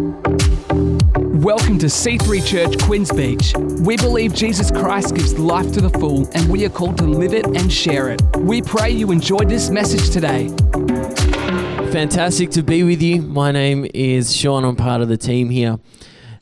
[0.00, 3.52] Welcome to C3 Church Quinns Beach.
[3.84, 7.34] We believe Jesus Christ gives life to the full, and we are called to live
[7.34, 8.22] it and share it.
[8.38, 10.48] We pray you enjoyed this message today.
[11.92, 13.20] Fantastic to be with you.
[13.20, 14.64] My name is Sean.
[14.64, 15.78] I'm part of the team here.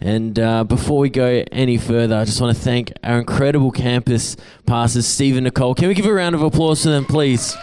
[0.00, 4.36] And uh, before we go any further, I just want to thank our incredible campus
[4.66, 5.74] pastors, Steve and Nicole.
[5.74, 7.56] Can we give a round of applause to them, please?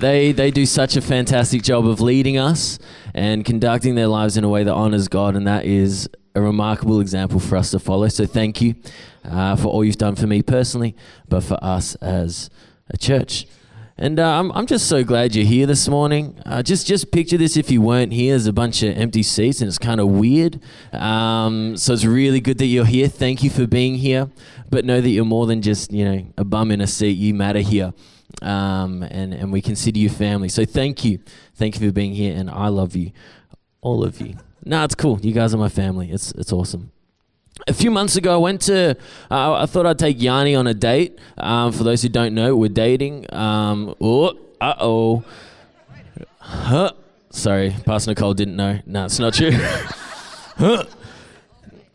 [0.00, 2.78] They, they do such a fantastic job of leading us
[3.12, 7.00] and conducting their lives in a way that honors God, and that is a remarkable
[7.00, 8.08] example for us to follow.
[8.08, 8.76] So, thank you
[9.26, 10.96] uh, for all you've done for me personally,
[11.28, 12.48] but for us as
[12.88, 13.46] a church.
[13.98, 16.40] And uh, I'm, I'm just so glad you're here this morning.
[16.46, 18.32] Uh, just just picture this if you weren't here.
[18.32, 20.60] There's a bunch of empty seats and it's kind of weird.
[20.94, 23.08] Um, so it's really good that you're here.
[23.08, 24.30] Thank you for being here.
[24.70, 27.18] But know that you're more than just you know a bum in a seat.
[27.18, 27.92] You matter here
[28.42, 30.48] um, and, and we consider you family.
[30.48, 31.20] So thank you.
[31.54, 33.12] Thank you for being here, and I love you,
[33.80, 34.36] all of you.
[34.64, 35.20] No, it's cool.
[35.20, 36.10] You guys are my family.
[36.10, 36.92] It's, it's awesome.
[37.66, 38.96] A few months ago, I went to.
[39.30, 41.18] Uh, I thought I'd take Yanni on a date.
[41.36, 43.32] Um, for those who don't know, we're dating.
[43.34, 45.24] Um, oh, uh oh.
[46.38, 46.92] Huh.
[47.30, 48.80] Sorry, Pastor Nicole didn't know.
[48.86, 49.50] No, it's not true.
[50.56, 50.84] huh.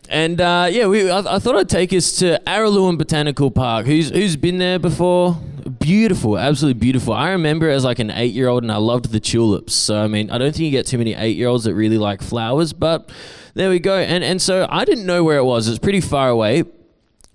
[0.07, 3.85] And uh, yeah, we, I, I, thought I'd take us to Araluen Botanical Park.
[3.85, 5.37] Who's who's been there before?
[5.85, 7.13] Beautiful, absolutely beautiful.
[7.13, 9.75] I remember as like an eight-year-old, and I loved the tulips.
[9.75, 12.73] So I mean, I don't think you get too many eight-year-olds that really like flowers,
[12.73, 13.11] but
[13.53, 13.95] there we go.
[13.95, 15.67] And and so I didn't know where it was.
[15.67, 16.63] It's pretty far away.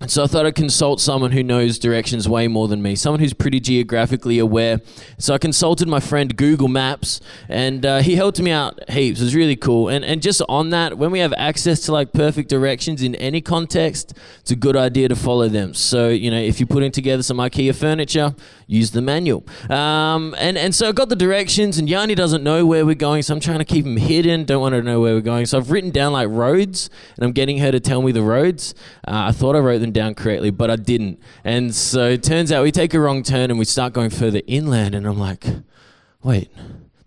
[0.01, 3.19] And so I thought I'd consult someone who knows directions way more than me, someone
[3.19, 4.81] who's pretty geographically aware.
[5.19, 9.21] So I consulted my friend Google Maps, and uh, he helped me out heaps.
[9.21, 9.89] It was really cool.
[9.89, 13.41] And and just on that, when we have access to like perfect directions in any
[13.41, 15.75] context, it's a good idea to follow them.
[15.75, 18.33] So you know, if you're putting together some IKEA furniture,
[18.65, 19.45] use the manual.
[19.69, 23.21] Um, and and so I got the directions, and Yanni doesn't know where we're going,
[23.21, 24.45] so I'm trying to keep him hidden.
[24.45, 25.45] Don't want her to know where we're going.
[25.45, 28.73] So I've written down like roads, and I'm getting her to tell me the roads.
[29.07, 31.19] Uh, I thought I wrote them down correctly, but I didn't.
[31.43, 34.41] And so it turns out we take a wrong turn and we start going further
[34.47, 34.95] inland.
[34.95, 35.45] And I'm like,
[36.23, 36.49] wait,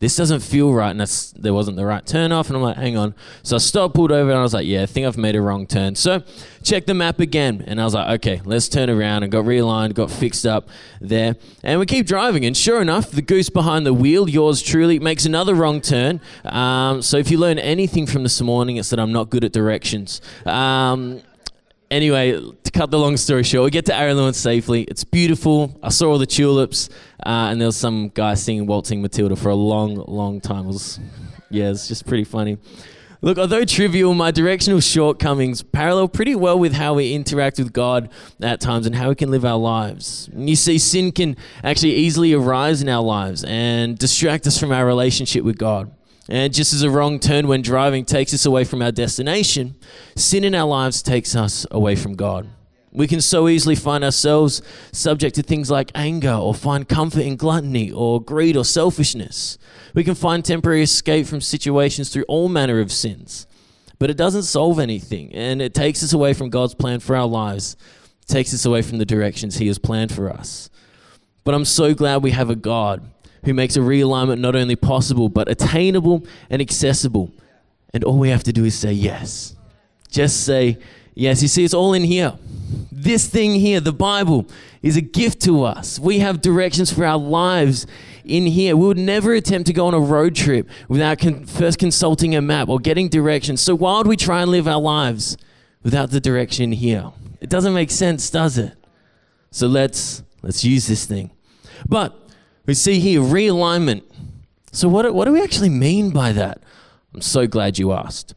[0.05, 0.91] this doesn't feel right.
[0.91, 2.49] And that's, there wasn't the right turn off.
[2.49, 3.15] And I'm like, hang on.
[3.43, 5.41] So I stopped, pulled over, and I was like, yeah, I think I've made a
[5.41, 5.95] wrong turn.
[5.95, 6.23] So
[6.63, 7.65] check the map again.
[7.67, 10.69] And I was like, okay, let's turn around and got realigned, got fixed up
[11.01, 11.37] there.
[11.63, 12.45] And we keep driving.
[12.45, 16.21] And sure enough, the goose behind the wheel, yours truly, makes another wrong turn.
[16.45, 19.53] Um, so if you learn anything from this morning, it's that I'm not good at
[19.53, 20.21] directions.
[20.45, 21.23] Um,
[21.95, 24.83] anyway, to cut the long story short, we get to Araluen safely.
[24.83, 25.79] It's beautiful.
[25.83, 26.89] I saw all the tulips,
[27.25, 30.65] uh, and there was some guy singing Waltzing Matilda for a long, long time.
[30.65, 30.99] It was,
[31.51, 32.59] yeah, it's just pretty funny.
[33.23, 38.11] Look, although trivial, my directional shortcomings parallel pretty well with how we interact with God
[38.43, 40.29] at times and how we can live our lives.
[40.37, 44.85] You see, sin can actually easily arise in our lives and distract us from our
[44.85, 45.91] relationship with God.
[46.29, 49.77] And just as a wrong turn when driving takes us away from our destination,
[50.17, 52.49] sin in our lives takes us away from God.
[52.93, 57.37] We can so easily find ourselves subject to things like anger or find comfort in
[57.37, 59.59] gluttony or greed or selfishness.
[59.95, 63.49] We can find temporary escape from situations through all manner of sins.
[63.99, 67.27] But it doesn't solve anything and it takes us away from God's plan for our
[67.27, 67.77] lives.
[68.23, 70.71] It takes us away from the directions He has planned for us.
[71.43, 73.03] But I'm so glad we have a God
[73.45, 77.33] who makes a realignment not only possible, but attainable and accessible.
[77.93, 79.57] And all we have to do is say yes.
[80.11, 80.79] Just say
[81.15, 81.43] yes.
[81.43, 82.35] You see, it's all in here.
[82.91, 84.47] This thing here, the Bible,
[84.83, 85.99] is a gift to us.
[85.99, 87.87] We have directions for our lives
[88.25, 88.77] in here.
[88.77, 92.41] We would never attempt to go on a road trip without con- first consulting a
[92.41, 93.61] map or getting directions.
[93.61, 95.37] So why would we try and live our lives
[95.83, 97.13] without the direction here?
[97.41, 98.73] It doesn't make sense, does it?
[99.51, 101.31] So let's let's use this thing.
[101.87, 102.24] But
[102.67, 104.03] we see here realignment.
[104.73, 106.63] So, what, what do we actually mean by that?
[107.13, 108.35] I'm so glad you asked.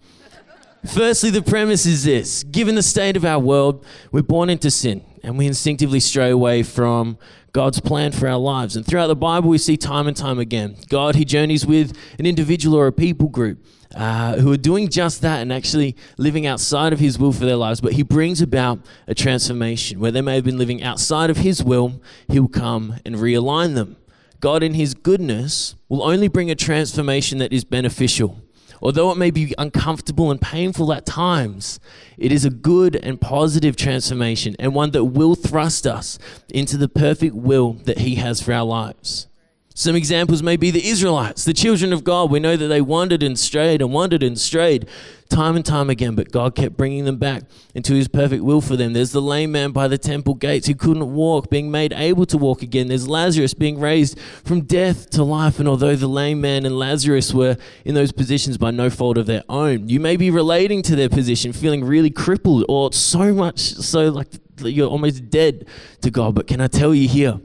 [0.86, 5.04] Firstly, the premise is this given the state of our world, we're born into sin
[5.24, 7.18] and we instinctively stray away from
[7.52, 8.76] God's plan for our lives.
[8.76, 12.26] And throughout the Bible, we see time and time again God, He journeys with an
[12.26, 13.66] individual or a people group
[13.96, 17.56] uh, who are doing just that and actually living outside of His will for their
[17.56, 17.82] lives.
[17.82, 21.64] But He brings about a transformation where they may have been living outside of His
[21.64, 23.98] will, He'll come and realign them.
[24.40, 28.42] God, in His goodness, will only bring a transformation that is beneficial.
[28.82, 31.80] Although it may be uncomfortable and painful at times,
[32.18, 36.20] it is a good and positive transformation and one that will thrust us
[36.50, 39.28] into the perfect will that He has for our lives.
[39.78, 42.32] Some examples may be the Israelites, the children of God.
[42.32, 44.90] We know that they wandered and strayed and wandered and strayed
[45.30, 47.44] time and time again, but God kept bringing them back
[47.76, 48.94] into His perfect will for them.
[48.94, 52.40] There's the lame man by the temple gates who couldn't walk, being made able to
[52.40, 52.88] walk again.
[52.88, 55.60] There's Lazarus being raised from death to life.
[55.60, 59.28] And although the lame man and Lazarus were in those positions by no fault of
[59.28, 63.60] their own, you may be relating to their position, feeling really crippled or so much
[63.60, 64.30] so like
[64.60, 65.68] you're almost dead
[66.02, 66.34] to God.
[66.34, 67.40] But can I tell you here?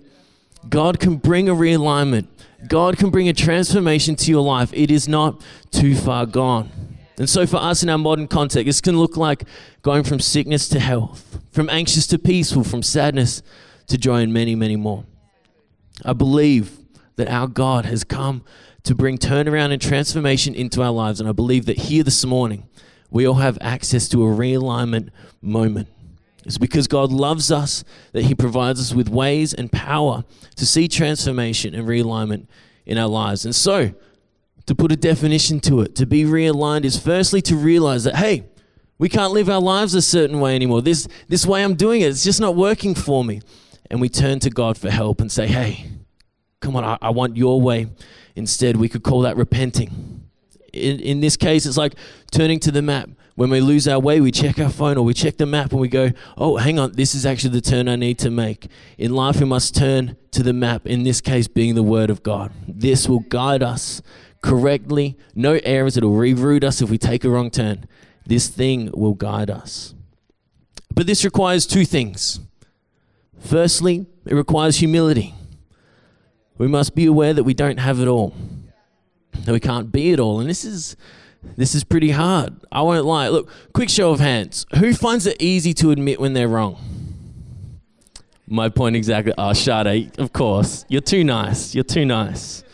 [0.68, 2.26] God can bring a realignment.
[2.68, 4.72] God can bring a transformation to your life.
[4.72, 6.70] It is not too far gone.
[7.18, 9.44] And so, for us in our modern context, this can look like
[9.82, 13.42] going from sickness to health, from anxious to peaceful, from sadness
[13.88, 15.04] to joy, and many, many more.
[16.04, 16.78] I believe
[17.16, 18.44] that our God has come
[18.84, 21.20] to bring turnaround and transformation into our lives.
[21.20, 22.68] And I believe that here this morning,
[23.10, 25.10] we all have access to a realignment
[25.40, 25.88] moment.
[26.44, 30.24] It's because God loves us that He provides us with ways and power
[30.56, 32.46] to see transformation and realignment
[32.84, 33.44] in our lives.
[33.44, 33.94] And so,
[34.66, 38.44] to put a definition to it, to be realigned is firstly to realize that, hey,
[38.98, 40.82] we can't live our lives a certain way anymore.
[40.82, 43.40] This, this way I'm doing it, it's just not working for me.
[43.90, 45.90] And we turn to God for help and say, hey,
[46.60, 47.88] come on, I, I want your way.
[48.36, 50.22] Instead, we could call that repenting.
[50.72, 51.94] In, in this case, it's like
[52.30, 53.10] turning to the map
[53.42, 55.80] when we lose our way, we check our phone or we check the map and
[55.80, 58.68] we go, oh, hang on, this is actually the turn I need to make.
[58.98, 62.22] In life, we must turn to the map, in this case, being the Word of
[62.22, 62.52] God.
[62.68, 64.00] This will guide us
[64.42, 67.88] correctly, no errors, it'll reroute us if we take a wrong turn.
[68.24, 69.92] This thing will guide us.
[70.94, 72.38] But this requires two things.
[73.40, 75.34] Firstly, it requires humility.
[76.58, 78.36] We must be aware that we don't have it all,
[79.32, 80.38] that we can't be it all.
[80.38, 80.96] And this is
[81.56, 82.54] this is pretty hard.
[82.70, 83.28] I won't lie.
[83.28, 84.66] Look, quick show of hands.
[84.78, 86.78] Who finds it easy to admit when they're wrong?
[88.46, 89.32] My point exactly.
[89.38, 90.84] Oh, Sade, of course.
[90.88, 91.74] You're too nice.
[91.74, 92.64] You're too nice.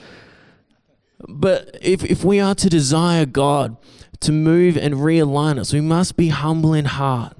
[1.28, 3.76] But if, if we are to desire God
[4.20, 7.36] to move and realign us, we must be humble in heart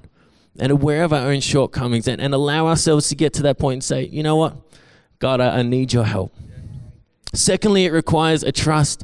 [0.57, 3.73] and aware of our own shortcomings and, and allow ourselves to get to that point
[3.75, 4.55] and say, you know what?
[5.19, 6.33] God, I, I need your help.
[7.33, 9.03] Secondly, it requires a trust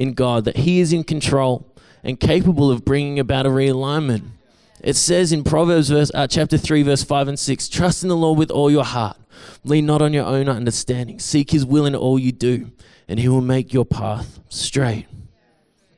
[0.00, 1.70] in God, that He is in control
[2.02, 4.24] and capable of bringing about a realignment.
[4.82, 8.16] It says in Proverbs verse, uh, chapter 3, verse 5 and 6 Trust in the
[8.16, 9.18] Lord with all your heart.
[9.62, 11.18] Lean not on your own understanding.
[11.18, 12.70] Seek His will in all you do,
[13.08, 15.06] and He will make your path straight.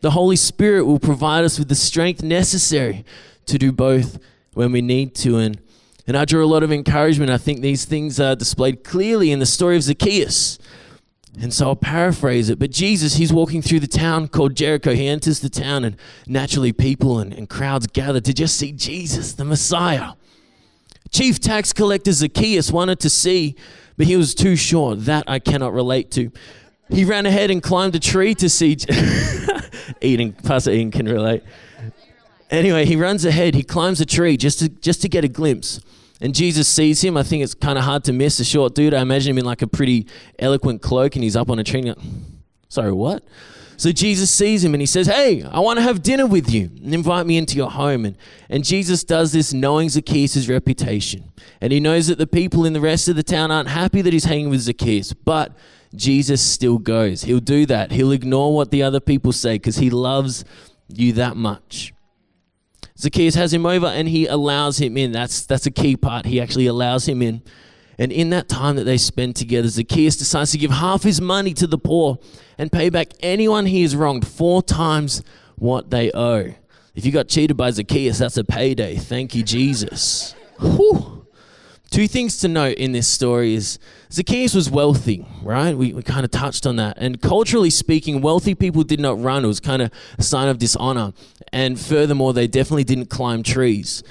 [0.01, 3.05] The Holy Spirit will provide us with the strength necessary
[3.47, 4.19] to do both
[4.53, 5.39] when we need to.
[5.39, 5.61] And,
[6.09, 7.31] and I draw a lot of encouragement.
[7.31, 10.59] I think these things are displayed clearly in the story of Zacchaeus.
[11.41, 12.59] And so I'll paraphrase it.
[12.59, 14.95] But Jesus, he's walking through the town called Jericho.
[14.95, 15.97] He enters the town, and
[16.27, 20.13] naturally, people and, and crowds gather to just see Jesus, the Messiah.
[21.11, 23.57] Chief tax collector Zacchaeus wanted to see,
[23.97, 25.07] but he was too short.
[25.07, 26.31] That I cannot relate to.
[26.91, 28.77] He ran ahead and climbed a tree to see.
[30.03, 31.43] Eden, Pastor Eden can relate.
[32.51, 33.55] Anyway, he runs ahead.
[33.55, 35.81] He climbs a tree just to, just to get a glimpse
[36.23, 37.17] and Jesus sees him.
[37.17, 38.95] I think it's kind of hard to miss a short dude.
[38.95, 40.07] I imagine him in like a pretty
[40.39, 41.93] eloquent cloak and he's up on a tree.
[42.69, 43.25] Sorry, what?
[43.77, 46.71] So Jesus sees him and he says, Hey, I want to have dinner with you
[46.77, 48.05] and invite me into your home.
[48.05, 48.17] And,
[48.49, 51.33] and Jesus does this knowing Zacchaeus' reputation.
[51.61, 54.13] And he knows that the people in the rest of the town aren't happy that
[54.13, 55.15] he's hanging with Zacchaeus.
[55.15, 55.57] But
[55.93, 57.23] Jesus still goes.
[57.23, 57.91] He'll do that.
[57.91, 60.45] He'll ignore what the other people say because he loves
[60.89, 61.93] you that much.
[62.99, 65.13] Zacchaeus has him over and he allows him in.
[65.13, 66.27] That's, that's a key part.
[66.27, 67.43] He actually allows him in.
[67.99, 71.55] And in that time that they spend together, Zacchaeus decides to give half his money
[71.55, 72.19] to the poor
[72.59, 75.23] and pay back anyone he has wronged four times
[75.57, 76.55] what they owe.
[76.95, 78.97] If you got cheated by Zacchaeus, that's a payday.
[78.97, 80.35] Thank you, Jesus.
[80.59, 81.12] Whew.
[81.93, 83.79] Two things to note in this story is
[84.11, 85.77] Zacchaeus was wealthy, right?
[85.77, 86.97] We, we kind of touched on that.
[86.97, 89.45] And culturally speaking, wealthy people did not run.
[89.45, 91.13] It was kind of a sign of dishonor.
[91.53, 94.03] And furthermore, they definitely didn't climb trees.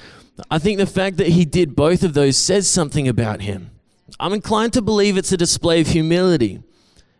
[0.48, 3.72] I think the fact that he did both of those says something about him.
[4.20, 6.62] I'm inclined to believe it's a display of humility.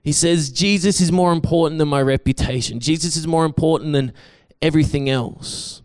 [0.05, 4.13] He says, Jesus is more important than my reputation, Jesus is more important than
[4.61, 5.83] everything else.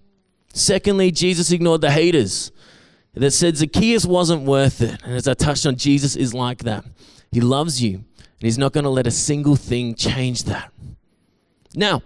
[0.54, 2.52] Secondly, Jesus ignored the haters
[3.20, 5.02] that said Zacchaeus wasn't worth it.
[5.04, 6.86] And as I touched on, Jesus is like that.
[7.32, 8.06] He loves you, and
[8.42, 10.72] He's not going to let a single thing change that.
[11.76, 12.02] Now,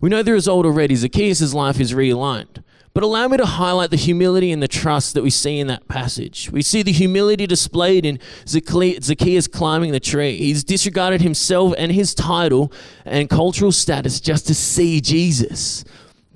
[0.00, 0.94] we know the result already.
[0.94, 2.62] Zacchaeus' life is realigned.
[2.96, 5.86] But allow me to highlight the humility and the trust that we see in that
[5.86, 6.50] passage.
[6.50, 10.38] We see the humility displayed in Zacchaeus climbing the tree.
[10.38, 12.72] He's disregarded himself and his title
[13.04, 15.84] and cultural status just to see Jesus.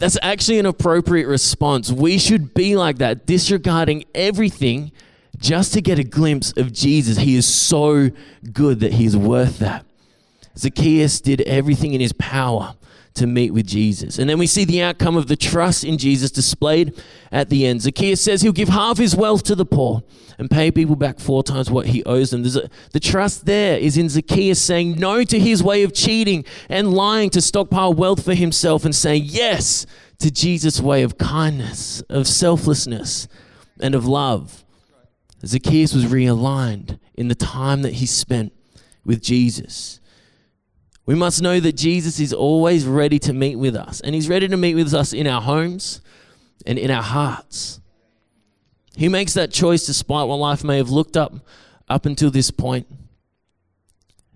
[0.01, 1.93] That's actually an appropriate response.
[1.93, 4.93] We should be like that, disregarding everything
[5.37, 7.19] just to get a glimpse of Jesus.
[7.19, 8.11] He is so
[8.51, 9.85] good that He's worth that.
[10.57, 12.75] Zacchaeus did everything in his power
[13.15, 14.19] to meet with Jesus.
[14.19, 16.95] And then we see the outcome of the trust in Jesus displayed
[17.33, 17.83] at the end.
[17.83, 20.03] Zacchaeus says he'll give half his wealth to the poor
[20.39, 22.45] and pay people back four times what he owes them.
[22.45, 26.95] A, the trust there is in Zacchaeus saying no to his way of cheating and
[26.95, 29.87] lying to stockpile wealth for himself and saying yes
[30.19, 33.27] to Jesus' way of kindness, of selflessness,
[33.81, 34.65] and of love.
[35.45, 38.53] Zacchaeus was realigned in the time that he spent
[39.05, 40.00] with Jesus.
[41.11, 44.47] We must know that Jesus is always ready to meet with us, and He's ready
[44.47, 46.03] to meet with us in our homes
[46.65, 47.81] and in our hearts.
[48.95, 51.35] He makes that choice despite what life may have looked up
[51.89, 52.87] up until this point.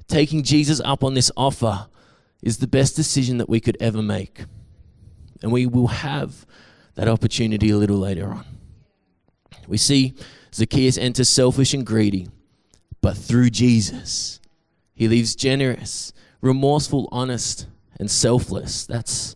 [0.08, 1.86] Taking Jesus up on this offer
[2.42, 4.44] is the best decision that we could ever make.
[5.42, 6.44] And we will have
[6.96, 8.44] that opportunity a little later on.
[9.68, 10.14] We see
[10.52, 12.26] Zacchaeus enter selfish and greedy,
[13.00, 14.40] but through Jesus,
[14.92, 16.12] he leaves generous
[16.44, 17.66] remorseful, honest,
[17.98, 18.86] and selfless.
[18.86, 19.34] That's.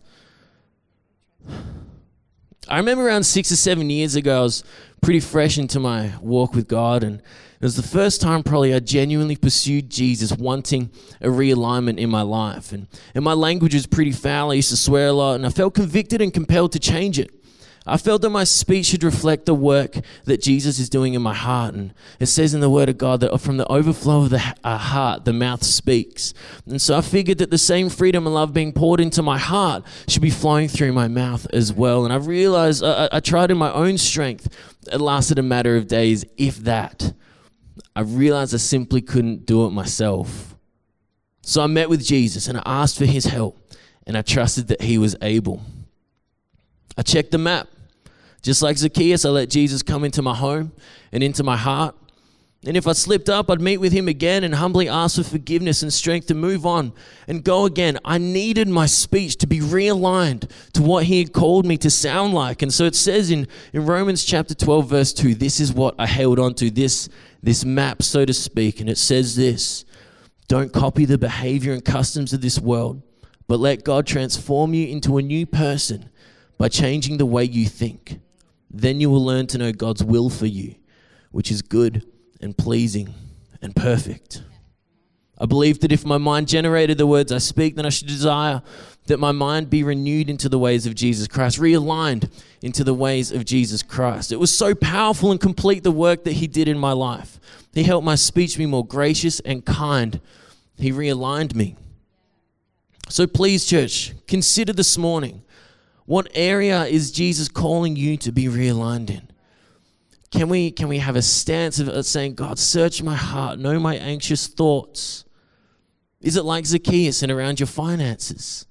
[2.67, 4.63] I remember around six or seven years ago, I was
[5.01, 8.79] pretty fresh into my walk with God, and it was the first time probably I
[8.79, 12.71] genuinely pursued Jesus, wanting a realignment in my life.
[12.71, 14.51] And, and my language was pretty foul.
[14.51, 17.31] I used to swear a lot, and I felt convicted and compelled to change it.
[17.91, 21.33] I felt that my speech should reflect the work that Jesus is doing in my
[21.33, 21.73] heart.
[21.73, 24.77] And it says in the Word of God that from the overflow of the uh,
[24.77, 26.33] heart, the mouth speaks.
[26.65, 29.83] And so I figured that the same freedom and love being poured into my heart
[30.07, 32.03] should be flowing through my mouth as well.
[32.05, 34.47] And I realized I, I tried in my own strength.
[34.91, 37.13] It lasted a matter of days, if that.
[37.95, 40.55] I realized I simply couldn't do it myself.
[41.41, 43.57] So I met with Jesus and I asked for his help,
[44.05, 45.61] and I trusted that he was able.
[46.97, 47.67] I checked the map.
[48.41, 50.71] Just like Zacchaeus, I let Jesus come into my home
[51.11, 51.95] and into my heart.
[52.65, 55.81] And if I slipped up, I'd meet with him again and humbly ask for forgiveness
[55.81, 56.91] and strength to move on
[57.25, 57.97] and go again.
[58.03, 62.33] I needed my speech to be realigned to what he had called me to sound
[62.33, 62.61] like.
[62.61, 66.05] And so it says in, in Romans chapter 12, verse 2, this is what I
[66.05, 67.07] held on to, this,
[67.41, 68.81] this map, so to speak.
[68.81, 69.85] And it says this
[70.49, 73.01] Don't copy the behavior and customs of this world,
[73.47, 76.09] but let God transform you into a new person
[76.57, 78.19] by changing the way you think.
[78.69, 80.75] Then you will learn to know God's will for you,
[81.31, 82.05] which is good
[82.41, 83.13] and pleasing
[83.61, 84.43] and perfect.
[85.37, 88.61] I believe that if my mind generated the words I speak, then I should desire
[89.07, 92.29] that my mind be renewed into the ways of Jesus Christ, realigned
[92.61, 94.31] into the ways of Jesus Christ.
[94.31, 97.39] It was so powerful and complete the work that He did in my life.
[97.73, 100.19] He helped my speech be more gracious and kind.
[100.77, 101.75] He realigned me.
[103.07, 105.41] So please, church, consider this morning
[106.09, 109.29] what area is Jesus calling you to be realigned in?
[110.31, 113.95] Can we, can we have a stance of saying, God, search my heart, know my
[113.95, 115.23] anxious thoughts?
[116.19, 118.65] Is it like Zacchaeus and around your finances?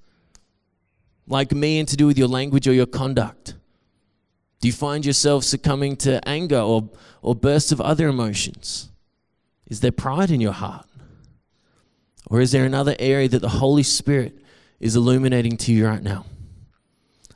[1.27, 3.55] Like me and to do with your language or your conduct?
[4.59, 6.89] Do you find yourself succumbing to anger or,
[7.21, 8.91] or bursts of other emotions?
[9.65, 10.87] Is there pride in your heart?
[12.29, 14.37] Or is there another area that the Holy Spirit
[14.81, 16.25] is illuminating to you right now?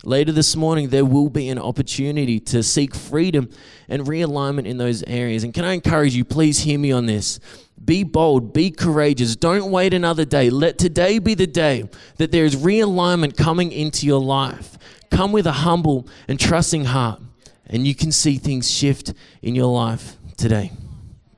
[0.05, 3.49] Later this morning, there will be an opportunity to seek freedom
[3.87, 5.45] and realignment in those areas.
[5.45, 7.39] And can I encourage you, please hear me on this.
[7.83, 9.37] Be bold, be courageous.
[9.37, 10.49] Don't wait another day.
[10.49, 14.77] Let today be the day that there is realignment coming into your life.
[15.09, 17.21] Come with a humble and trusting heart,
[17.65, 20.71] and you can see things shift in your life today.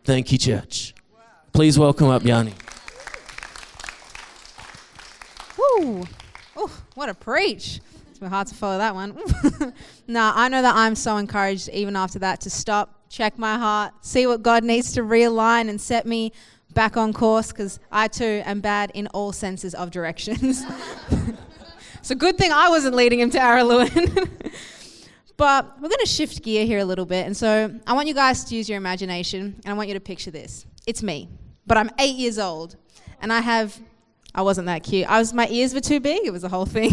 [0.06, 0.96] Thank you, church.
[1.54, 2.54] Please welcome up Yanni.
[5.56, 6.06] Woo!
[6.56, 7.80] Oh, what a preach.
[8.28, 9.18] Hard to follow that one.
[10.08, 13.94] nah, I know that I'm so encouraged even after that to stop, check my heart,
[14.02, 16.32] see what God needs to realign and set me
[16.74, 20.64] back on course because I too am bad in all senses of directions.
[22.02, 24.30] so good thing I wasn't leading him to Araluen.
[25.38, 27.26] but we're going to shift gear here a little bit.
[27.26, 30.00] And so I want you guys to use your imagination and I want you to
[30.00, 30.66] picture this.
[30.86, 31.30] It's me,
[31.66, 32.76] but I'm eight years old
[33.22, 33.80] and I have
[34.38, 35.10] I wasn't that cute.
[35.10, 36.26] I was my ears were too big.
[36.26, 36.92] It was a whole thing.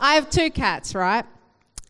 [0.00, 1.24] I have two cats, right?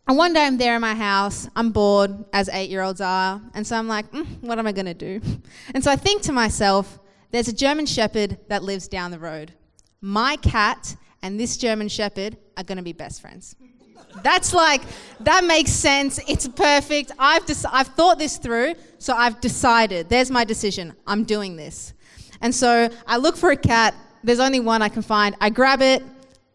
[0.07, 1.49] And one day I'm there in my house.
[1.55, 5.21] I'm bored, as eight-year-olds are, and so I'm like, mm, what am I gonna do?
[5.75, 6.99] And so I think to myself,
[7.31, 9.53] there's a German Shepherd that lives down the road.
[10.01, 13.55] My cat and this German Shepherd are gonna be best friends.
[14.23, 14.83] That's like
[15.21, 16.19] that makes sense.
[16.27, 17.13] It's perfect.
[17.19, 20.09] I've des- I've thought this through, so I've decided.
[20.09, 20.95] There's my decision.
[21.07, 21.93] I'm doing this.
[22.41, 25.37] And so I look for a cat there's only one I can find.
[25.41, 26.03] I grab it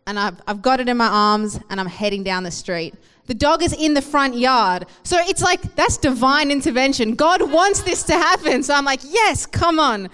[0.06, 2.96] and I've, I've got it in my arms and I'm heading down the street.
[3.26, 4.86] The dog is in the front yard.
[5.04, 7.16] So it's like, that's divine intervention.
[7.16, 8.64] God wants this to happen.
[8.64, 10.10] So I'm like, yes, come on.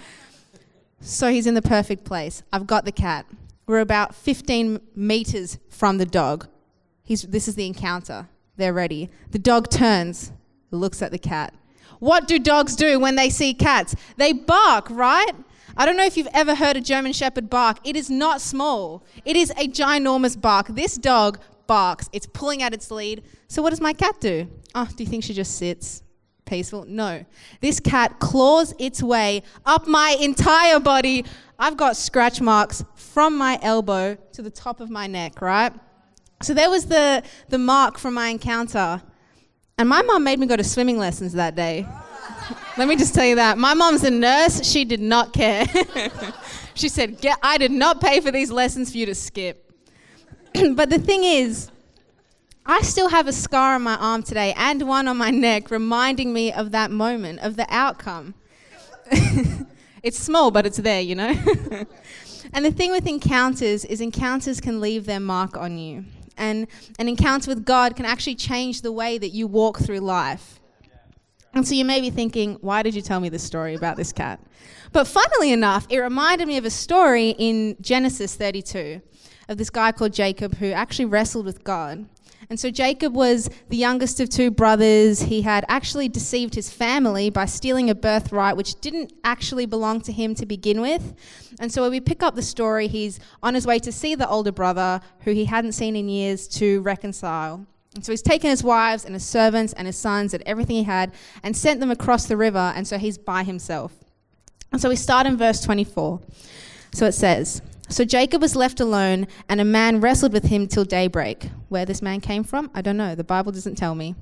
[1.00, 2.42] So he's in the perfect place.
[2.52, 3.26] I've got the cat.
[3.66, 6.46] We're about 15 meters from the dog.
[7.02, 8.28] He's, this is the encounter.
[8.56, 9.10] They're ready.
[9.30, 10.30] The dog turns,
[10.70, 11.54] looks at the cat.
[11.98, 13.94] What do dogs do when they see cats?
[14.16, 15.32] They bark, right?
[15.76, 17.78] I don't know if you've ever heard a German Shepherd bark.
[17.84, 20.68] It is not small, it is a ginormous bark.
[20.68, 23.22] This dog barks, it's pulling at its lead.
[23.48, 24.48] So, what does my cat do?
[24.74, 26.02] Oh, do you think she just sits?
[26.44, 26.84] Peaceful?
[26.86, 27.24] No.
[27.60, 31.24] This cat claws its way up my entire body.
[31.58, 35.72] I've got scratch marks from my elbow to the top of my neck, right?
[36.42, 39.02] So there was the, the mark from my encounter.
[39.78, 41.86] And my mom made me go to swimming lessons that day.
[42.80, 43.58] Let me just tell you that.
[43.58, 44.66] My mom's a nurse.
[44.66, 45.66] She did not care.
[46.74, 49.70] she said, Get, I did not pay for these lessons for you to skip.
[50.72, 51.70] but the thing is,
[52.64, 56.32] I still have a scar on my arm today and one on my neck reminding
[56.32, 58.32] me of that moment, of the outcome.
[60.02, 61.34] it's small, but it's there, you know?
[62.54, 66.06] and the thing with encounters is encounters can leave their mark on you.
[66.38, 66.66] And
[66.98, 70.59] an encounter with God can actually change the way that you walk through life.
[71.52, 74.12] And so you may be thinking, why did you tell me this story about this
[74.12, 74.40] cat?
[74.92, 79.00] But funnily enough, it reminded me of a story in Genesis 32
[79.48, 82.06] of this guy called Jacob who actually wrestled with God.
[82.48, 85.22] And so Jacob was the youngest of two brothers.
[85.22, 90.12] He had actually deceived his family by stealing a birthright which didn't actually belong to
[90.12, 91.14] him to begin with.
[91.60, 94.28] And so when we pick up the story, he's on his way to see the
[94.28, 97.66] older brother who he hadn't seen in years to reconcile.
[97.94, 100.84] And so he's taken his wives and his servants and his sons and everything he
[100.84, 102.72] had and sent them across the river.
[102.74, 103.92] And so he's by himself.
[104.72, 106.20] And so we start in verse 24.
[106.92, 110.84] So it says, so Jacob was left alone, and a man wrestled with him till
[110.84, 111.50] daybreak.
[111.68, 113.16] Where this man came from, I don't know.
[113.16, 114.14] The Bible doesn't tell me.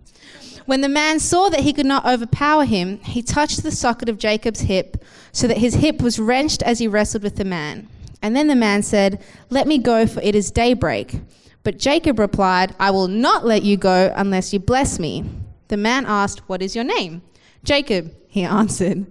[0.65, 4.19] When the man saw that he could not overpower him, he touched the socket of
[4.19, 7.89] Jacob's hip, so that his hip was wrenched as he wrestled with the man.
[8.23, 11.21] And then the man said, Let me go, for it is daybreak.
[11.69, 15.23] But Jacob replied, I will not let you go unless you bless me.
[15.69, 17.21] The man asked, What is your name?
[17.63, 19.05] Jacob, he answered.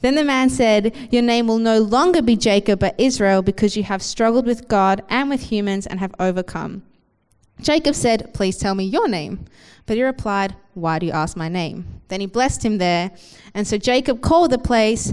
[0.00, 3.82] Then the man said, Your name will no longer be Jacob, but Israel, because you
[3.82, 6.84] have struggled with God and with humans and have overcome.
[7.60, 9.46] Jacob said, Please tell me your name.
[9.84, 12.00] But he replied, Why do you ask my name?
[12.06, 13.10] Then he blessed him there.
[13.54, 15.12] And so Jacob called the place,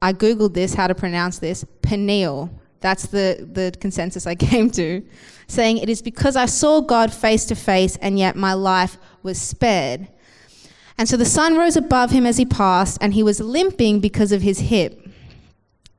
[0.00, 2.61] I Googled this, how to pronounce this, Peniel.
[2.82, 5.02] That's the, the consensus I came to,
[5.46, 9.40] saying, It is because I saw God face to face, and yet my life was
[9.40, 10.08] spared.
[10.98, 14.32] And so the sun rose above him as he passed, and he was limping because
[14.32, 14.98] of his hip.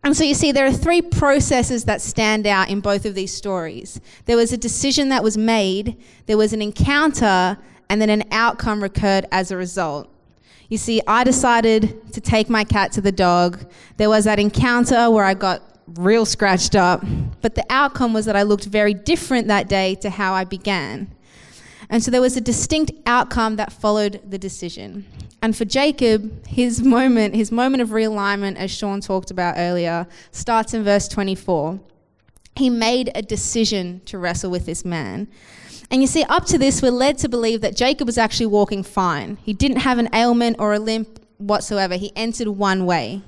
[0.04, 3.34] And so you see, there are three processes that stand out in both of these
[3.34, 4.02] stories.
[4.26, 7.58] There was a decision that was made, there was an encounter,
[7.90, 10.10] and then an outcome recurred as a result.
[10.68, 13.70] You see, I decided to take my cat to the dog.
[13.98, 17.04] There was that encounter where I got real scratched up,
[17.42, 21.14] but the outcome was that I looked very different that day to how I began.
[21.90, 25.06] And so there was a distinct outcome that followed the decision.
[25.42, 30.74] And for Jacob, his moment, his moment of realignment, as Sean talked about earlier, starts
[30.74, 31.80] in verse 24.
[32.56, 35.28] He made a decision to wrestle with this man.
[35.92, 38.84] And you see, up to this, we're led to believe that Jacob was actually walking
[38.84, 39.38] fine.
[39.44, 41.96] He didn't have an ailment or a limp whatsoever.
[41.96, 43.22] He entered one way.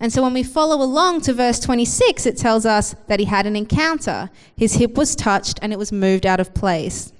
[0.00, 3.46] And so when we follow along to verse 26, it tells us that he had
[3.46, 4.30] an encounter.
[4.56, 7.12] His hip was touched and it was moved out of place.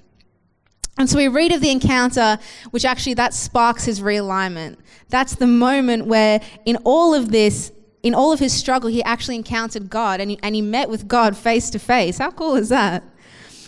[0.97, 2.39] And so we read of the encounter,
[2.71, 4.77] which actually that sparks his realignment.
[5.09, 9.35] That's the moment where, in all of this, in all of his struggle, he actually
[9.35, 12.17] encountered God and he, and he met with God face to face.
[12.17, 13.03] How cool is that?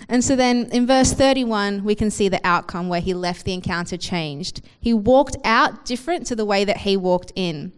[0.07, 3.53] And so then in verse 31, we can see the outcome where he left the
[3.53, 4.61] encounter changed.
[4.79, 7.73] He walked out different to the way that he walked in.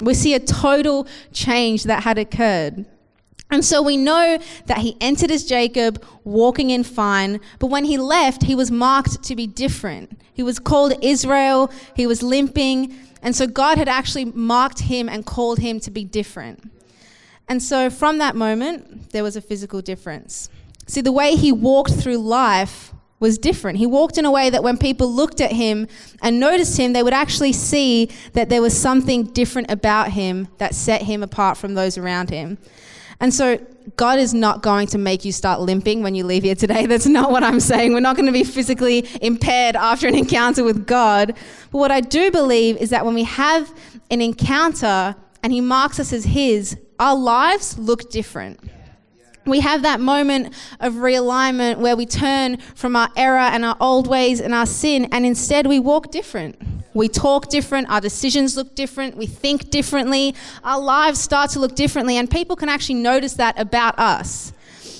[0.00, 2.84] We see a total change that had occurred.
[3.50, 7.98] And so we know that he entered as Jacob, walking in fine, but when he
[7.98, 10.18] left, he was marked to be different.
[10.32, 15.24] He was called Israel, he was limping, and so God had actually marked him and
[15.24, 16.70] called him to be different.
[17.48, 20.48] And so from that moment, there was a physical difference.
[20.86, 22.93] See, the way he walked through life
[23.24, 23.78] was different.
[23.78, 25.88] He walked in a way that when people looked at him
[26.20, 30.74] and noticed him, they would actually see that there was something different about him that
[30.74, 32.58] set him apart from those around him.
[33.20, 33.56] And so
[33.96, 36.84] God is not going to make you start limping when you leave here today.
[36.92, 37.94] That's not what I'm saying.
[37.94, 41.28] We're not going to be physically impaired after an encounter with God.
[41.72, 43.72] But what I do believe is that when we have
[44.10, 48.60] an encounter and He marks us as His, our lives look different.
[49.46, 54.06] We have that moment of realignment where we turn from our error and our old
[54.06, 56.60] ways and our sin, and instead we walk different.
[56.94, 61.74] We talk different, our decisions look different, we think differently, our lives start to look
[61.74, 64.52] differently, and people can actually notice that about us.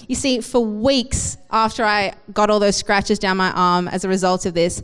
[0.08, 4.08] You see, for weeks after I got all those scratches down my arm as a
[4.08, 4.82] result of this,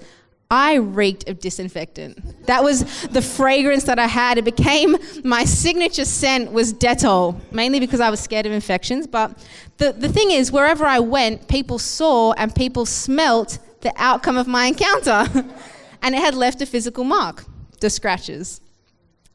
[0.51, 2.47] I reeked of disinfectant.
[2.47, 4.37] That was the fragrance that I had.
[4.37, 9.07] It became my signature scent was Dettol, mainly because I was scared of infections.
[9.07, 9.39] But
[9.77, 14.49] the, the thing is, wherever I went, people saw and people smelt the outcome of
[14.49, 15.29] my encounter.
[16.03, 17.45] and it had left a physical mark,
[17.81, 18.61] the scratches.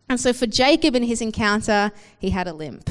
[0.09, 2.89] And so for Jacob in his encounter, he had a limp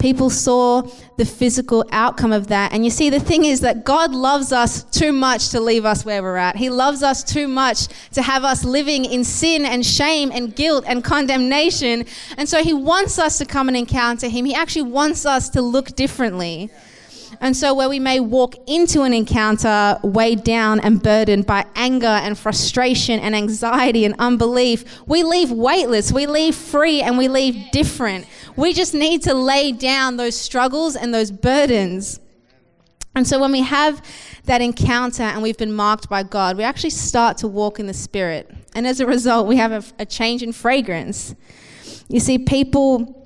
[0.00, 0.82] people saw
[1.16, 2.72] the physical outcome of that.
[2.72, 6.04] And you see, the thing is that God loves us too much to leave us
[6.04, 6.56] where we're at.
[6.56, 10.84] He loves us too much to have us living in sin and shame and guilt
[10.86, 12.06] and condemnation.
[12.36, 14.46] And so He wants us to come and encounter Him.
[14.46, 16.70] He actually wants us to look differently.
[17.40, 22.06] And so, where we may walk into an encounter weighed down and burdened by anger
[22.06, 27.70] and frustration and anxiety and unbelief, we leave weightless, we leave free, and we leave
[27.70, 28.26] different.
[28.56, 32.20] We just need to lay down those struggles and those burdens.
[33.14, 34.02] And so, when we have
[34.44, 37.94] that encounter and we've been marked by God, we actually start to walk in the
[37.94, 38.50] Spirit.
[38.74, 41.34] And as a result, we have a, a change in fragrance.
[42.08, 43.19] You see, people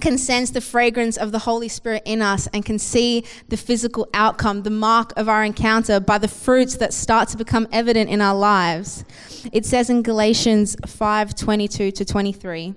[0.00, 4.08] can sense the fragrance of the Holy Spirit in us and can see the physical
[4.14, 8.20] outcome, the mark of our encounter by the fruits that start to become evident in
[8.20, 9.04] our lives.
[9.52, 12.74] It says in Galatians 5:22 to 23.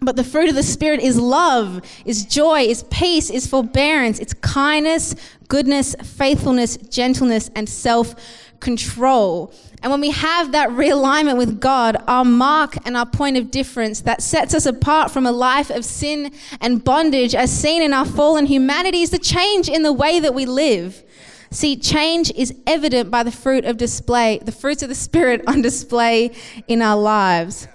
[0.00, 4.34] But the fruit of the Spirit is love, is joy, is peace, is forbearance, it's
[4.34, 5.14] kindness,
[5.48, 8.14] goodness, faithfulness, gentleness, and self
[8.60, 9.54] control.
[9.82, 14.00] And when we have that realignment with God, our mark and our point of difference
[14.02, 18.06] that sets us apart from a life of sin and bondage, as seen in our
[18.06, 21.02] fallen humanity, is the change in the way that we live.
[21.50, 25.62] See, change is evident by the fruit of display, the fruits of the Spirit on
[25.62, 26.32] display
[26.66, 27.68] in our lives.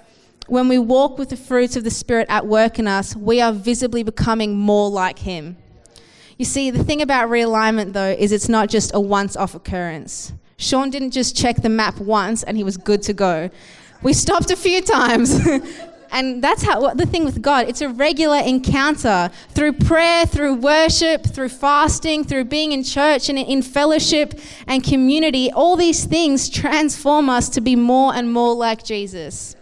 [0.48, 3.54] When we walk with the fruits of the Spirit at work in us, we are
[3.54, 5.56] visibly becoming more like Him.
[6.38, 10.34] You see, the thing about realignment, though, is it's not just a once off occurrence.
[10.62, 13.50] Sean didn't just check the map once and he was good to go.
[14.04, 15.40] We stopped a few times.
[16.12, 21.24] and that's how the thing with God, it's a regular encounter through prayer, through worship,
[21.24, 25.52] through fasting, through being in church and in fellowship and community.
[25.52, 29.56] All these things transform us to be more and more like Jesus.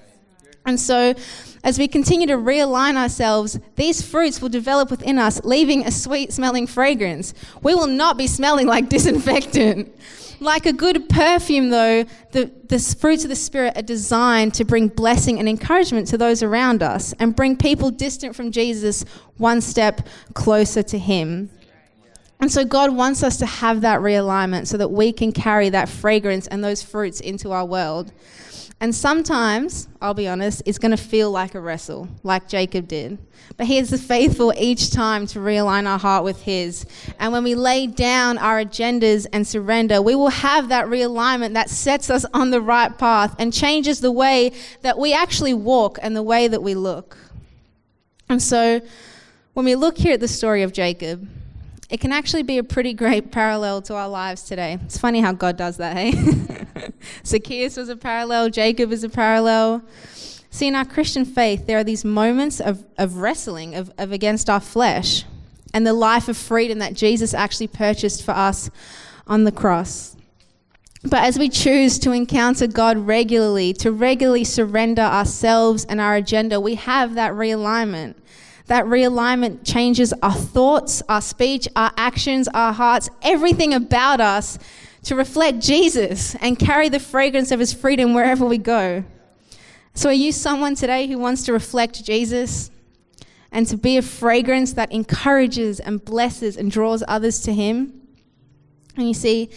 [0.65, 1.15] And so,
[1.63, 6.32] as we continue to realign ourselves, these fruits will develop within us, leaving a sweet
[6.32, 7.34] smelling fragrance.
[7.62, 9.93] We will not be smelling like disinfectant.
[10.41, 14.88] Like a good perfume, though, the, the fruits of the Spirit are designed to bring
[14.88, 19.04] blessing and encouragement to those around us and bring people distant from Jesus
[19.36, 21.50] one step closer to Him.
[22.39, 25.89] And so God wants us to have that realignment so that we can carry that
[25.89, 28.13] fragrance and those fruits into our world.
[28.82, 33.18] And sometimes, I'll be honest, it's going to feel like a wrestle, like Jacob did.
[33.58, 36.86] But He is faithful each time to realign our heart with His.
[37.20, 41.70] And when we lay down our agendas and surrender, we will have that realignment that
[41.70, 46.15] sets us on the right path and changes the way that we actually walk and
[46.15, 47.18] the way that we look.
[48.30, 48.80] And so,
[49.54, 51.28] when we look here at the story of Jacob,
[51.89, 54.78] it can actually be a pretty great parallel to our lives today.
[54.84, 56.13] It's funny how God does that, hey?
[57.25, 59.84] Zacchaeus was a parallel, Jacob is a parallel.
[60.52, 64.49] See, in our Christian faith, there are these moments of, of wrestling of, of against
[64.49, 65.23] our flesh
[65.73, 68.71] and the life of freedom that Jesus actually purchased for us
[69.28, 70.15] on the cross.
[71.04, 76.60] But as we choose to encounter God regularly, to regularly surrender ourselves and our agenda,
[76.60, 78.15] we have that realignment.
[78.69, 84.60] That realignment changes our thoughts, our speech, our actions, our hearts, everything about us
[85.05, 89.03] to reflect Jesus and carry the fragrance of his freedom wherever we go.
[89.95, 92.69] So, are you someone today who wants to reflect Jesus
[93.51, 97.99] and to be a fragrance that encourages and blesses and draws others to him?
[98.95, 99.49] And you see,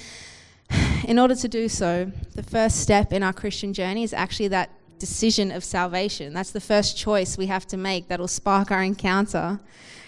[1.05, 4.71] in order to do so, the first step in our Christian journey is actually that
[5.03, 6.33] decision of salvation.
[6.33, 9.59] That's the first choice we have to make that'll spark our encounter.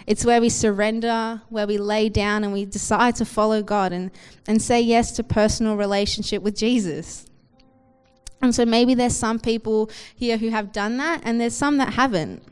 [0.07, 4.12] It's where we surrender, where we lay down and we decide to follow God and,
[4.46, 7.26] and say yes to personal relationship with Jesus.
[8.40, 11.94] And so maybe there's some people here who have done that and there's some that
[11.94, 12.44] haven't.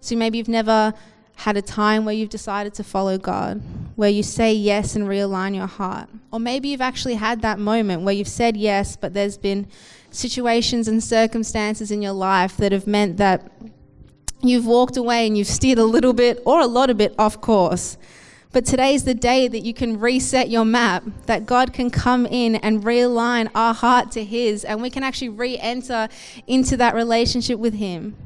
[0.00, 0.92] So maybe you've never
[1.36, 3.62] had a time where you've decided to follow God,
[3.96, 6.10] where you say yes and realign your heart.
[6.30, 9.66] Or maybe you've actually had that moment where you've said yes, but there's been
[10.10, 13.50] situations and circumstances in your life that have meant that
[14.42, 17.40] you've walked away and you've steered a little bit or a lot of it off
[17.40, 17.96] course.
[18.52, 22.26] But today is the day that you can reset your map, that God can come
[22.26, 26.08] in and realign our heart to His, and we can actually re enter
[26.48, 28.16] into that relationship with Him.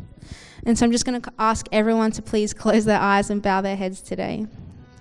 [0.64, 3.60] And so I'm just going to ask everyone to please close their eyes and bow
[3.60, 4.46] their heads today.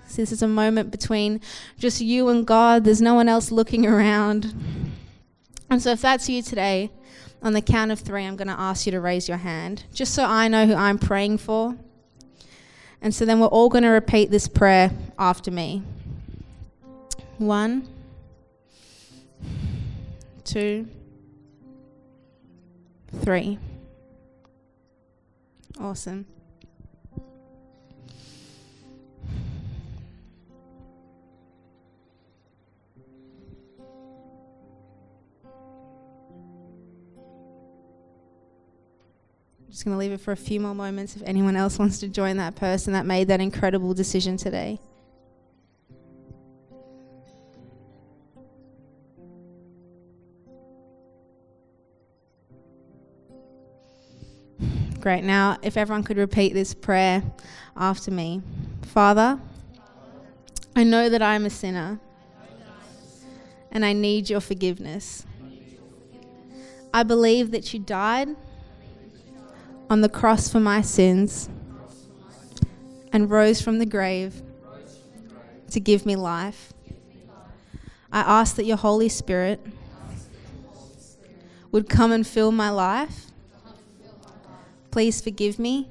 [0.08, 1.40] So this is a moment between
[1.78, 4.54] just you and God, there's no one else looking around.
[5.70, 6.90] And so if that's you today,
[7.42, 10.14] on the count of three, I'm going to ask you to raise your hand, just
[10.14, 11.76] so I know who I'm praying for.
[13.02, 15.82] And so then we're all going to repeat this prayer after me.
[17.36, 17.86] One,
[20.44, 20.88] two,
[23.22, 23.58] three.
[25.78, 26.26] Awesome.
[39.74, 42.06] Just going to leave it for a few more moments if anyone else wants to
[42.06, 44.78] join that person that made that incredible decision today.
[55.00, 55.24] Great.
[55.24, 57.24] Now, if everyone could repeat this prayer
[57.76, 58.42] after me
[58.82, 59.40] Father,
[60.76, 61.98] I know that I am a sinner
[63.72, 65.26] and I need your forgiveness.
[66.92, 68.36] I believe that you died
[69.90, 71.48] on the cross for my sins
[73.12, 74.42] and rose from the grave
[75.70, 76.72] to give me life.
[78.12, 79.60] I ask that your Holy Spirit
[81.72, 83.26] would come and fill my life.
[84.90, 85.88] Please forgive me.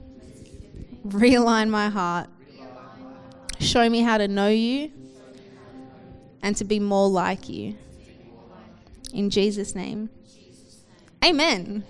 [1.05, 2.29] Realign my heart.
[3.59, 4.91] Show me how to know you
[6.41, 7.75] and to be more like you.
[9.13, 10.09] In Jesus' name.
[11.23, 11.83] Amen.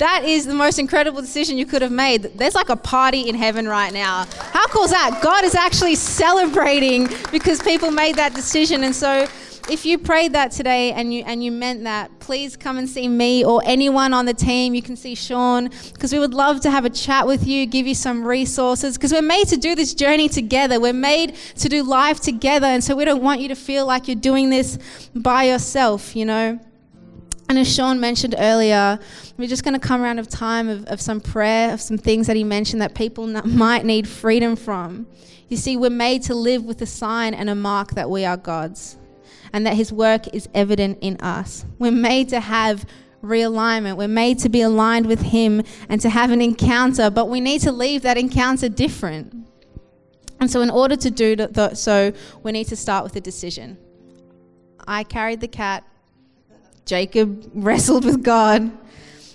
[0.00, 2.22] That is the most incredible decision you could have made.
[2.22, 4.24] There's like a party in heaven right now.
[4.50, 5.20] How cool is that?
[5.22, 8.82] God is actually celebrating because people made that decision.
[8.82, 9.28] And so
[9.68, 13.08] if you prayed that today and you and you meant that, please come and see
[13.08, 14.74] me or anyone on the team.
[14.74, 17.86] You can see Sean because we would love to have a chat with you, give
[17.86, 20.80] you some resources because we're made to do this journey together.
[20.80, 24.08] We're made to do life together, and so we don't want you to feel like
[24.08, 24.78] you're doing this
[25.14, 26.16] by yourself.
[26.16, 26.60] You know.
[27.50, 29.00] And as Sean mentioned earlier,
[29.36, 32.28] we're just going to come around of time of, of some prayer, of some things
[32.28, 35.08] that he mentioned that people might need freedom from.
[35.48, 38.36] You see, we're made to live with a sign and a mark that we are
[38.36, 38.96] God's
[39.52, 41.64] and that his work is evident in us.
[41.80, 42.86] We're made to have
[43.20, 43.96] realignment.
[43.96, 47.62] We're made to be aligned with him and to have an encounter, but we need
[47.62, 49.34] to leave that encounter different.
[50.38, 52.12] And so, in order to do that so,
[52.44, 53.76] we need to start with a decision.
[54.86, 55.82] I carried the cat
[56.90, 58.68] Jacob wrestled with God.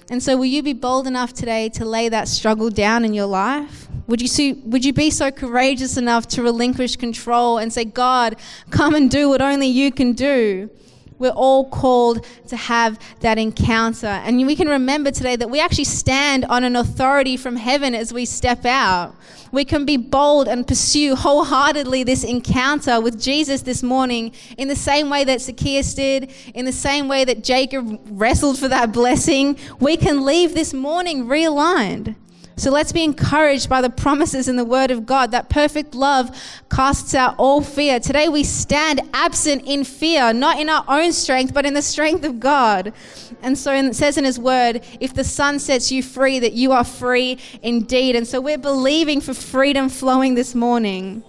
[0.09, 3.27] And so, will you be bold enough today to lay that struggle down in your
[3.27, 3.87] life?
[4.07, 8.35] Would you, see, would you be so courageous enough to relinquish control and say, God,
[8.71, 10.69] come and do what only you can do?
[11.17, 14.07] We're all called to have that encounter.
[14.07, 18.13] And we can remember today that we actually stand on an authority from heaven as
[18.13, 19.15] we step out.
[19.51, 24.75] We can be bold and pursue wholeheartedly this encounter with Jesus this morning in the
[24.75, 29.57] same way that Zacchaeus did, in the same way that Jacob wrestled for that blessing.
[29.79, 32.15] We can leave this morning realigned.
[32.57, 36.35] So let's be encouraged by the promises in the Word of God that perfect love
[36.69, 37.99] casts out all fear.
[37.99, 42.23] Today we stand absent in fear, not in our own strength, but in the strength
[42.23, 42.93] of God.
[43.41, 46.71] And so it says in His Word, if the Son sets you free, that you
[46.71, 48.15] are free indeed.
[48.15, 51.23] And so we're believing for freedom flowing this morning.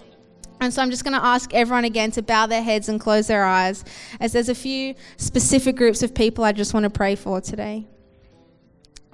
[0.61, 3.27] And so I'm just going to ask everyone again to bow their heads and close
[3.27, 3.85] their eyes,
[4.21, 7.87] as there's a few specific groups of people I just want to pray for today.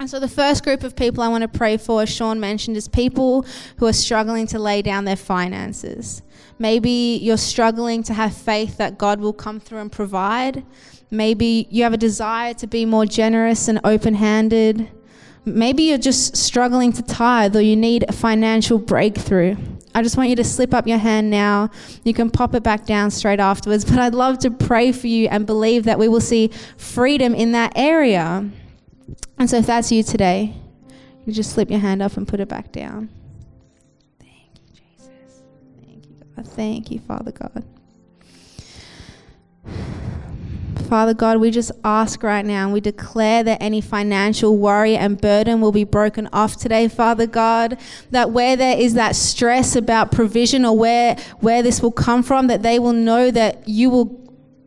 [0.02, 2.76] And so, the first group of people I want to pray for, as Sean mentioned,
[2.76, 6.22] is people who are struggling to lay down their finances.
[6.58, 10.64] Maybe you're struggling to have faith that God will come through and provide.
[11.12, 14.90] Maybe you have a desire to be more generous and open handed.
[15.44, 19.54] Maybe you're just struggling to tithe or you need a financial breakthrough.
[19.94, 21.70] I just want you to slip up your hand now.
[22.02, 23.84] You can pop it back down straight afterwards.
[23.84, 27.52] But I'd love to pray for you and believe that we will see freedom in
[27.52, 28.50] that area.
[29.38, 30.54] And so if that's you today,
[31.26, 33.08] you just slip your hand up and put it back down.
[34.18, 35.42] Thank you, Jesus.
[35.84, 36.46] Thank you, God.
[36.46, 37.64] Thank you, Father God.
[40.88, 45.18] Father God, we just ask right now and we declare that any financial worry and
[45.18, 47.78] burden will be broken off today, Father God.
[48.10, 52.48] That where there is that stress about provision or where, where this will come from,
[52.48, 54.21] that they will know that you will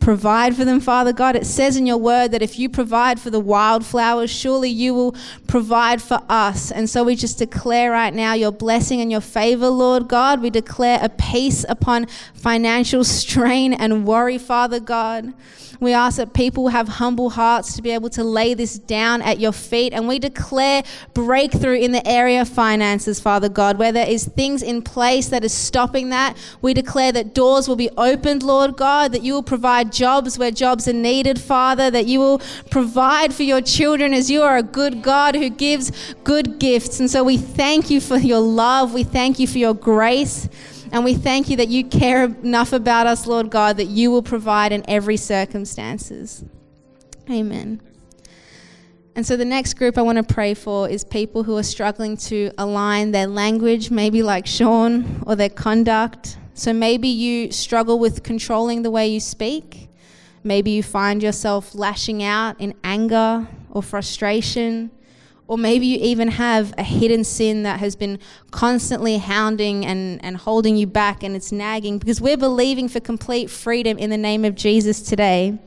[0.06, 1.36] provide for them, Father God.
[1.36, 5.16] It says in your word that if you provide for the wildflowers, surely you will
[5.48, 6.70] provide for us.
[6.70, 10.44] And so we just declare right now your blessing and your favor, Lord God.
[10.44, 15.34] We declare a peace upon financial strain and worry, Father God.
[15.80, 19.40] We ask that people have humble hearts to be able to lay this down at
[19.40, 19.94] your feet.
[19.94, 20.84] And we declare
[21.14, 25.44] breakthrough in the area of finances, Father God, where there is things in place that
[25.44, 26.38] is stopping that.
[26.62, 30.52] We declare that doors will be opened, Lord God, that you will provide jobs where
[30.52, 34.64] jobs are needed, Father, that you will provide for your children as you are a
[34.64, 35.92] good God who gives
[36.24, 37.00] good gifts.
[37.00, 38.94] And so we thank you for your love.
[38.94, 40.50] We thank you for your grace.
[40.92, 44.24] And we thank you that you care enough about us, Lord God, that you will
[44.24, 46.44] provide in every circumstances.
[47.30, 47.82] Amen.
[49.16, 52.18] And so the next group I want to pray for is people who are struggling
[52.18, 56.38] to align their language, maybe like Sean, or their conduct.
[56.54, 59.90] So maybe you struggle with controlling the way you speak.
[60.44, 64.92] Maybe you find yourself lashing out in anger or frustration.
[65.48, 70.38] Or maybe you even have a hidden sin that has been constantly hounding and, and
[70.38, 74.44] holding you back and it's nagging because we're believing for complete freedom in the name
[74.44, 75.60] of Jesus today.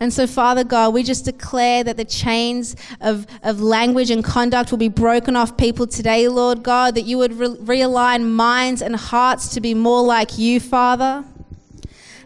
[0.00, 4.70] And so, Father God, we just declare that the chains of, of language and conduct
[4.70, 8.96] will be broken off people today, Lord God, that you would re- realign minds and
[8.96, 11.24] hearts to be more like you, Father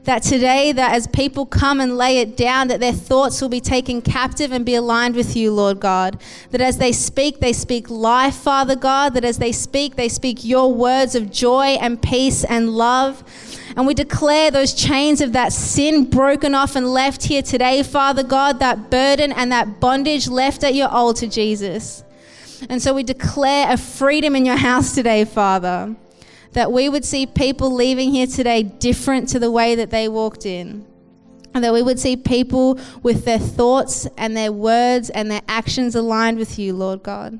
[0.07, 3.61] that today that as people come and lay it down that their thoughts will be
[3.61, 6.21] taken captive and be aligned with you lord god.
[6.53, 9.15] That as they speak they speak life father god.
[9.15, 13.25] That as they speak they speak your words of joy and peace and love.
[13.77, 18.23] And we declare those chains of that sin broken off and left here today father
[18.23, 22.05] god that burden and that bondage left at your altar jesus.
[22.71, 25.97] And so we declare a freedom in your house today father
[26.57, 30.47] that we would see people leaving here today different to the way that they walked
[30.47, 30.87] in.
[31.55, 35.95] And that we would see people with their thoughts and their words and their actions
[35.95, 37.39] aligned with you, Lord God.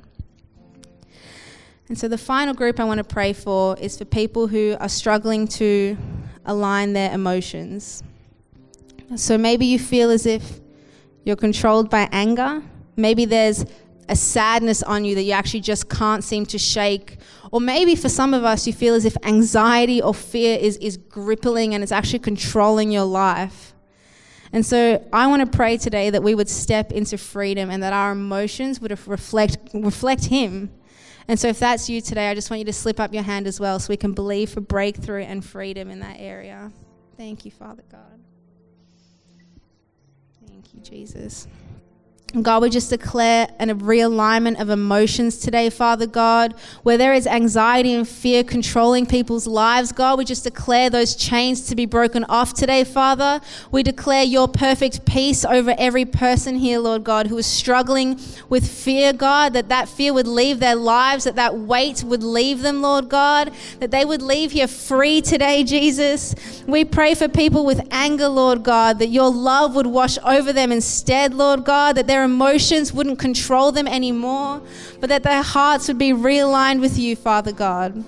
[1.89, 4.89] And so the final group I want to pray for is for people who are
[4.89, 5.97] struggling to
[6.45, 8.03] align their emotions.
[9.15, 10.61] So maybe you feel as if
[11.25, 12.63] you're controlled by anger.
[12.97, 13.65] Maybe there's
[14.09, 17.19] a sadness on you that you actually just can't seem to shake.
[17.51, 20.97] Or maybe for some of us, you feel as if anxiety or fear is, is
[20.97, 23.75] gripping and it's actually controlling your life.
[24.53, 27.93] And so I want to pray today that we would step into freedom and that
[27.93, 30.71] our emotions would reflect, reflect Him.
[31.29, 33.47] And so if that's you today, I just want you to slip up your hand
[33.47, 36.71] as well so we can believe for breakthrough and freedom in that area.
[37.17, 38.21] Thank you, Father God.
[40.47, 41.49] Thank you, Jesus.
[42.43, 47.95] God, we just declare a realignment of emotions today, Father God, where there is anxiety
[47.95, 49.93] and fear controlling people's lives.
[49.93, 53.41] God, we just declare those chains to be broken off today, Father.
[53.71, 58.69] We declare your perfect peace over every person here, Lord God, who is struggling with
[58.69, 62.83] fear, God, that that fear would leave their lives, that that weight would leave them,
[62.83, 66.35] Lord God, that they would leave here free today, Jesus.
[66.67, 70.71] We pray for people with anger, Lord God, that your love would wash over them
[70.71, 74.61] instead, Lord God, that their emotions wouldn't control them anymore,
[75.01, 78.05] but that their hearts would be realigned with you, Father God.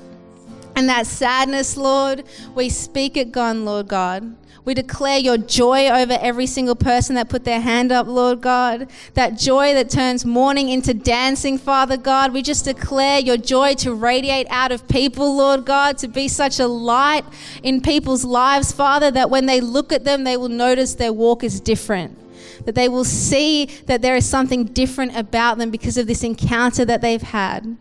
[0.77, 4.37] And that sadness, Lord, we speak it gone, Lord God.
[4.65, 8.91] We declare your joy over every single person that put their hand up, Lord God.
[9.15, 12.35] That joy that turns mourning into dancing, Father God.
[12.35, 16.61] We just declare your joy to radiate out of people, Lord God, to be such
[16.61, 17.25] a light
[17.63, 21.43] in people's lives, Father, that when they look at them, they will notice their walk
[21.43, 22.19] is different
[22.65, 26.85] that they will see that there is something different about them because of this encounter
[26.85, 27.77] that they've had.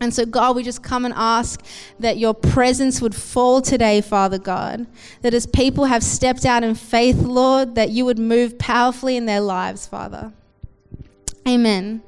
[0.00, 1.62] And so, God, we just come and ask
[1.98, 4.86] that your presence would fall today, Father God.
[5.20, 9.26] That as people have stepped out in faith, Lord, that you would move powerfully in
[9.26, 10.32] their lives, Father.
[11.46, 12.02] Amen.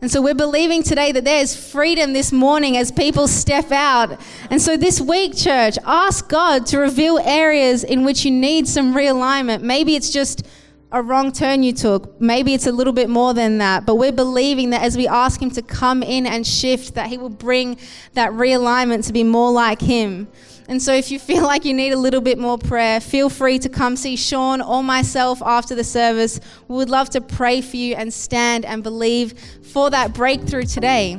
[0.00, 4.20] And so we're believing today that there is freedom this morning as people step out.
[4.50, 8.94] And so this week, church, ask God to reveal areas in which you need some
[8.94, 9.62] realignment.
[9.62, 10.46] Maybe it's just
[10.92, 12.20] a wrong turn you took.
[12.20, 15.40] Maybe it's a little bit more than that, but we're believing that as we ask
[15.40, 17.78] Him to come in and shift, that He will bring
[18.14, 20.28] that realignment to be more like Him.
[20.68, 23.58] And so, if you feel like you need a little bit more prayer, feel free
[23.60, 26.40] to come see Sean or myself after the service.
[26.68, 31.18] We would love to pray for you and stand and believe for that breakthrough today.